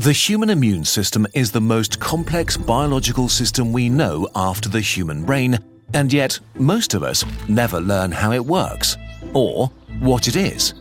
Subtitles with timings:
[0.00, 5.26] The human immune system is the most complex biological system we know after the human
[5.26, 5.58] brain,
[5.92, 8.96] and yet most of us never learn how it works
[9.34, 9.66] or
[9.98, 10.72] what it is.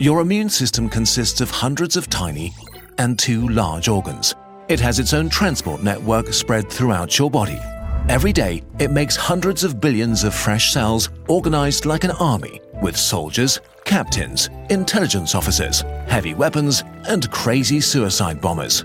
[0.00, 2.52] Your immune system consists of hundreds of tiny
[2.98, 4.34] and two large organs.
[4.66, 7.60] It has its own transport network spread throughout your body.
[8.08, 12.96] Every day, it makes hundreds of billions of fresh cells organized like an army with
[12.96, 18.84] soldiers, captains, intelligence officers, heavy weapons, and crazy suicide bombers.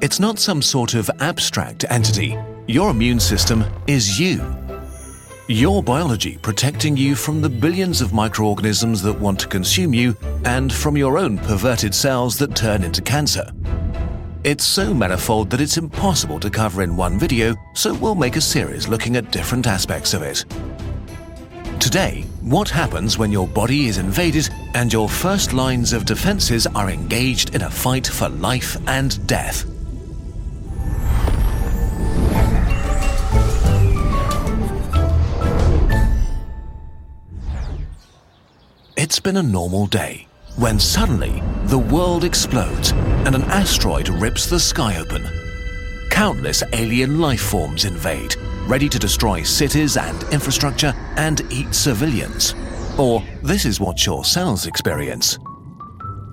[0.00, 2.36] It's not some sort of abstract entity.
[2.66, 4.42] Your immune system is you.
[5.46, 10.16] Your biology protecting you from the billions of microorganisms that want to consume you
[10.46, 13.50] and from your own perverted cells that turn into cancer.
[14.42, 18.40] It's so manifold that it's impossible to cover in one video, so we'll make a
[18.40, 20.46] series looking at different aspects of it.
[21.80, 26.90] Today, what happens when your body is invaded and your first lines of defenses are
[26.90, 29.64] engaged in a fight for life and death?
[38.96, 42.90] It's been a normal day when suddenly the world explodes
[43.24, 45.26] and an asteroid rips the sky open.
[46.10, 48.34] Countless alien life forms invade
[48.68, 52.54] ready to destroy cities and infrastructure and eat civilians.
[52.98, 55.38] Or this is what your cells experience.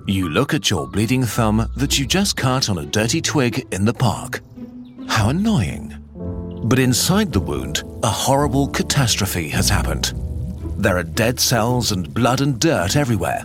[0.06, 3.84] You look at your bleeding thumb that you just cut on a dirty twig in
[3.84, 4.40] the park.
[5.08, 5.96] How annoying.
[6.64, 10.12] But inside the wound, a horrible catastrophe has happened.
[10.76, 13.44] There are dead cells and blood and dirt everywhere.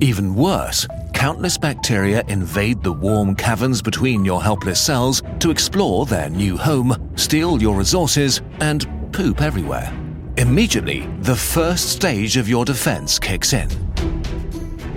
[0.00, 0.86] Even worse,
[1.20, 6.96] countless bacteria invade the warm caverns between your helpless cells to explore their new home,
[7.14, 9.92] steal your resources, and poop everywhere.
[10.38, 13.68] Immediately, the first stage of your defense kicks in.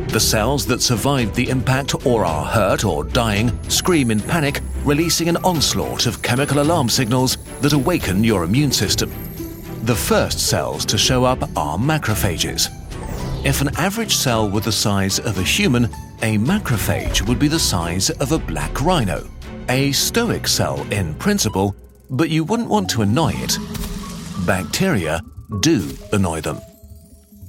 [0.08, 5.28] The cells that survived the impact or are hurt or dying scream in panic, releasing
[5.28, 9.12] an onslaught of chemical alarm signals that awaken your immune system.
[9.82, 12.70] The first cells to show up are macrophages.
[13.46, 15.90] If an average cell were the size of a human,
[16.23, 19.28] a macrophage would be the size of a black rhino.
[19.67, 21.75] A stoic cell in principle,
[22.09, 23.57] but you wouldn't want to annoy it.
[24.47, 25.19] Bacteria
[25.59, 26.59] do annoy them.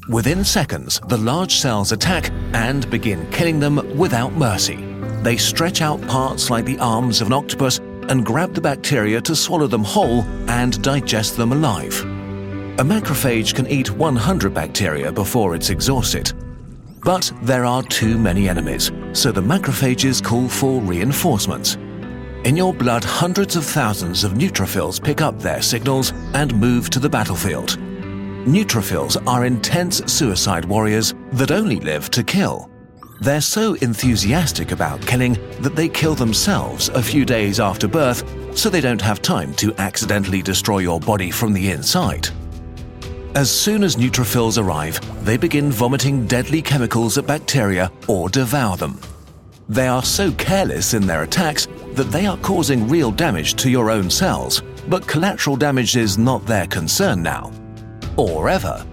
[0.08, 4.76] Within seconds, the large cells attack and begin killing them without mercy.
[5.22, 9.36] They stretch out parts like the arms of an octopus and grab the bacteria to
[9.36, 12.00] swallow them whole and digest them alive.
[12.80, 16.32] A macrophage can eat 100 bacteria before it's exhausted.
[17.04, 21.74] But there are too many enemies, so the macrophages call for reinforcements.
[22.44, 26.98] In your blood, hundreds of thousands of neutrophils pick up their signals and move to
[26.98, 27.78] the battlefield.
[28.46, 32.70] Neutrophils are intense suicide warriors that only live to kill.
[33.20, 38.24] They're so enthusiastic about killing that they kill themselves a few days after birth
[38.56, 42.28] so they don't have time to accidentally destroy your body from the inside.
[43.34, 49.00] As soon as neutrophils arrive, they begin vomiting deadly chemicals at bacteria or devour them.
[49.68, 53.90] They are so careless in their attacks that they are causing real damage to your
[53.90, 57.50] own cells, but collateral damage is not their concern now.
[58.16, 58.86] Or ever.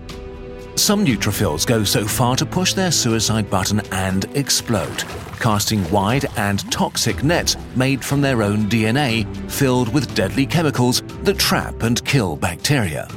[0.73, 5.03] Some neutrophils go so far to push their suicide button and explode,
[5.39, 11.37] casting wide and toxic nets made from their own DNA filled with deadly chemicals that
[11.37, 13.07] trap and kill bacteria.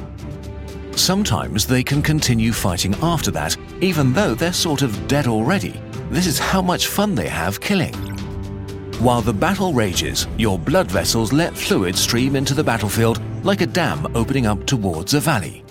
[0.95, 5.81] Sometimes they can continue fighting after that, even though they're sort of dead already.
[6.09, 7.93] This is how much fun they have killing.
[8.99, 13.67] While the battle rages, your blood vessels let fluid stream into the battlefield like a
[13.67, 15.65] dam opening up towards a valley.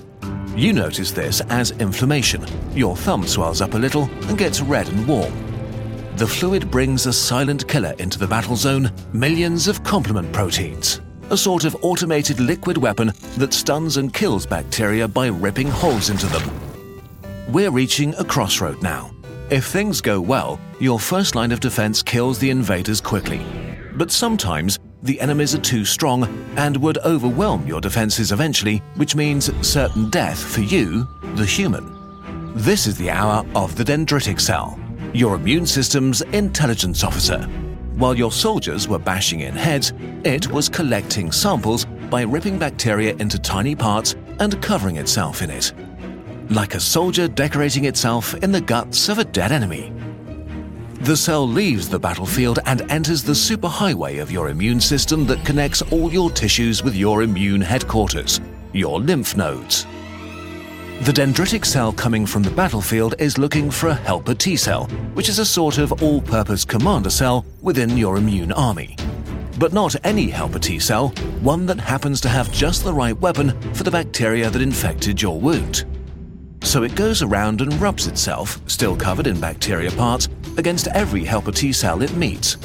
[0.55, 2.45] You notice this as inflammation.
[2.75, 5.33] Your thumb swells up a little and gets red and warm.
[6.17, 11.37] The fluid brings a silent killer into the battle zone, millions of complement proteins a
[11.37, 16.51] sort of automated liquid weapon that stuns and kills bacteria by ripping holes into them.
[17.53, 19.11] We're reaching a crossroad now.
[19.51, 23.44] If things go well, your first line of defense kills the invaders quickly.
[23.94, 26.25] But sometimes the enemies are too strong
[26.56, 31.93] and would overwhelm your defenses eventually, which means certain death for you, the human.
[32.55, 34.79] This is the hour of the dendritic cell,
[35.12, 37.49] your immune system's intelligence officer.
[37.96, 39.93] While your soldiers were bashing in heads,
[40.25, 45.73] it was collecting samples by ripping bacteria into tiny parts and covering itself in it.
[46.50, 49.93] Like a soldier decorating itself in the guts of a dead enemy.
[51.02, 55.82] The cell leaves the battlefield and enters the superhighway of your immune system that connects
[55.93, 58.40] all your tissues with your immune headquarters,
[58.73, 59.87] your lymph nodes.
[61.02, 65.29] The dendritic cell coming from the battlefield is looking for a helper T cell, which
[65.29, 68.96] is a sort of all purpose commander cell within your immune army.
[69.58, 71.08] But not any helper T cell,
[71.43, 75.38] one that happens to have just the right weapon for the bacteria that infected your
[75.38, 75.85] wound.
[76.62, 81.52] So it goes around and rubs itself, still covered in bacteria parts, against every helper
[81.52, 82.56] T cell it meets.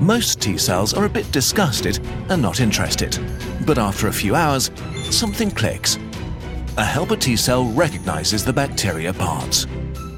[0.00, 3.18] Most T cells are a bit disgusted and not interested,
[3.64, 4.72] but after a few hours,
[5.10, 5.98] something clicks.
[6.78, 9.66] A helper T cell recognizes the bacteria parts.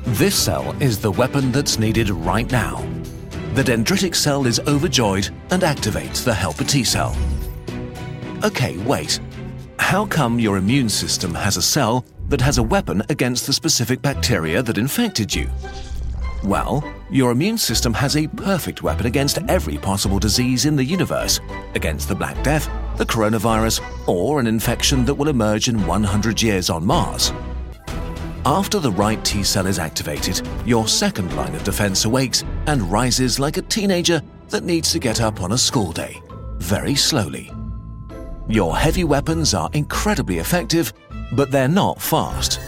[0.06, 2.84] This cell is the weapon that's needed right now.
[3.54, 7.16] The dendritic cell is overjoyed and activates the helper T cell.
[8.42, 9.20] Okay, wait.
[9.78, 14.02] How come your immune system has a cell that has a weapon against the specific
[14.02, 15.48] bacteria that infected you?
[16.42, 21.38] Well, your immune system has a perfect weapon against every possible disease in the universe,
[21.76, 26.68] against the Black Death, the coronavirus, or an infection that will emerge in 100 years
[26.68, 27.32] on Mars.
[28.44, 33.38] After the right T cell is activated, your second line of defense awakes and rises
[33.38, 36.20] like a teenager that needs to get up on a school day,
[36.58, 37.52] very slowly.
[38.48, 40.92] Your heavy weapons are incredibly effective,
[41.32, 42.60] but they're not fast.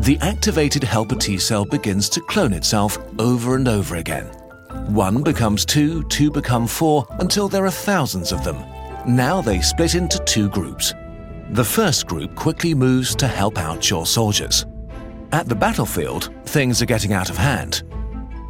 [0.00, 4.26] The activated helper T cell begins to clone itself over and over again.
[4.86, 8.56] One becomes two, two become four, until there are thousands of them.
[9.06, 10.92] Now they split into two groups.
[11.50, 14.66] The first group quickly moves to help out your soldiers.
[15.32, 17.84] At the battlefield, things are getting out of hand.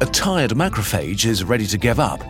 [0.01, 2.21] A tired macrophage is ready to give up.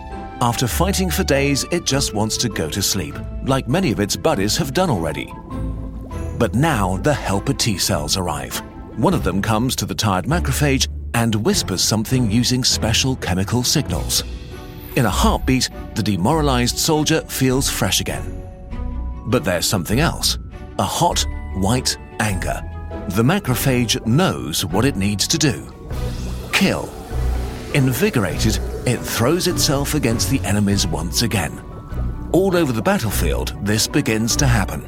[0.42, 4.16] After fighting for days, it just wants to go to sleep, like many of its
[4.16, 5.34] buddies have done already.
[6.38, 8.58] But now the helper T cells arrive.
[8.98, 14.24] One of them comes to the tired macrophage and whispers something using special chemical signals.
[14.96, 18.44] In a heartbeat, the demoralized soldier feels fresh again.
[19.28, 20.38] But there's something else
[20.78, 21.26] a hot,
[21.56, 22.62] white anger.
[23.10, 25.74] The macrophage knows what it needs to do
[26.60, 26.90] kill.
[27.74, 31.58] Invigorated, it throws itself against the enemies once again.
[32.34, 34.86] All over the battlefield, this begins to happen.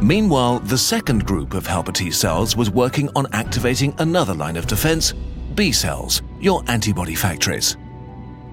[0.00, 4.66] Meanwhile, the second group of helper T cells was working on activating another line of
[4.66, 5.12] defense
[5.54, 7.76] B cells, your antibody factories.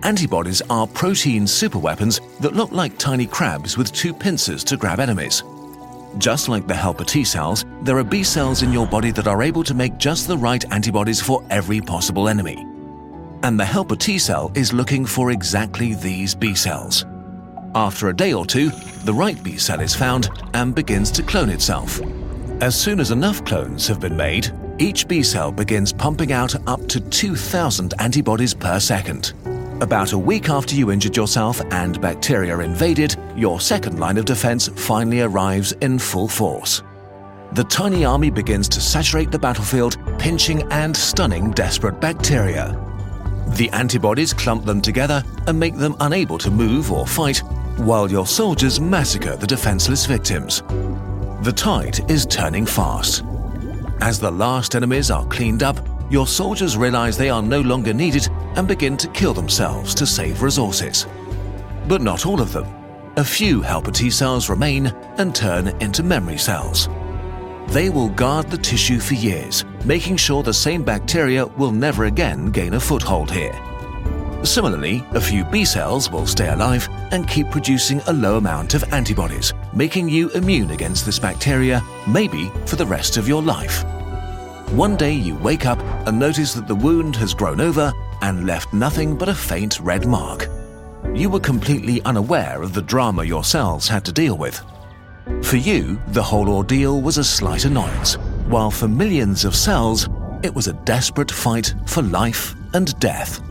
[0.03, 5.43] Antibodies are protein superweapons that look like tiny crabs with two pincers to grab enemies.
[6.17, 9.41] Just like the helper T cells, there are B cells in your body that are
[9.41, 12.67] able to make just the right antibodies for every possible enemy.
[13.43, 17.05] And the helper T cell is looking for exactly these B cells.
[17.73, 18.71] After a day or two,
[19.05, 22.01] the right B cell is found and begins to clone itself.
[22.59, 26.85] As soon as enough clones have been made, each B cell begins pumping out up
[26.89, 29.31] to 2,000 antibodies per second.
[29.81, 34.67] About a week after you injured yourself and bacteria invaded, your second line of defense
[34.67, 36.83] finally arrives in full force.
[37.53, 42.79] The tiny army begins to saturate the battlefield, pinching and stunning desperate bacteria.
[43.57, 47.39] The antibodies clump them together and make them unable to move or fight
[47.77, 50.61] while your soldiers massacre the defenseless victims.
[51.41, 53.23] The tide is turning fast.
[54.01, 55.77] As the last enemies are cleaned up,
[56.09, 60.41] your soldiers realize they are no longer needed and begin to kill themselves to save
[60.41, 61.07] resources.
[61.87, 62.67] But not all of them.
[63.15, 66.89] A few helper T cells remain and turn into memory cells.
[67.67, 72.51] They will guard the tissue for years, making sure the same bacteria will never again
[72.51, 73.53] gain a foothold here.
[74.43, 78.83] Similarly, a few B cells will stay alive and keep producing a low amount of
[78.93, 83.83] antibodies, making you immune against this bacteria, maybe for the rest of your life.
[84.71, 88.73] One day you wake up and notice that the wound has grown over and left
[88.73, 90.47] nothing but a faint red mark.
[91.13, 94.61] You were completely unaware of the drama your cells had to deal with.
[95.43, 98.15] For you, the whole ordeal was a slight annoyance,
[98.47, 100.07] while for millions of cells,
[100.41, 103.41] it was a desperate fight for life and death.